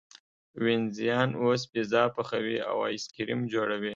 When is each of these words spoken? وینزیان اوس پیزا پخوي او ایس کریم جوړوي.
وینزیان 0.63 1.29
اوس 1.41 1.61
پیزا 1.71 2.03
پخوي 2.15 2.57
او 2.71 2.77
ایس 2.89 3.05
کریم 3.15 3.41
جوړوي. 3.53 3.89